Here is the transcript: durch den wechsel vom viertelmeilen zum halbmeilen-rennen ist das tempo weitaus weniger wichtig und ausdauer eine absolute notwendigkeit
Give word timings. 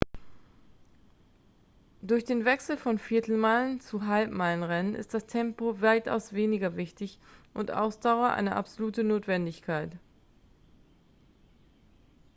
durch 2.01 2.23
den 2.25 2.43
wechsel 2.43 2.75
vom 2.75 2.97
viertelmeilen 2.97 3.81
zum 3.81 4.07
halbmeilen-rennen 4.07 4.95
ist 4.95 5.13
das 5.13 5.27
tempo 5.27 5.79
weitaus 5.79 6.33
weniger 6.33 6.75
wichtig 6.75 7.19
und 7.53 7.69
ausdauer 7.69 8.29
eine 8.31 8.55
absolute 8.55 9.03
notwendigkeit 9.03 9.95